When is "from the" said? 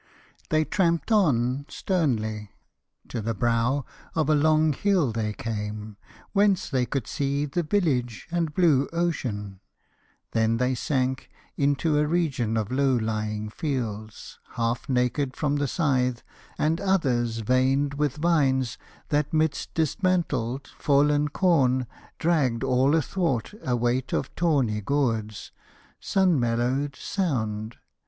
15.35-15.67